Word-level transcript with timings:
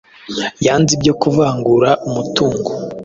yanze 0.65 0.91
ibyo 0.97 1.13
kuvangura 1.21 1.89
umutungo 2.07 2.69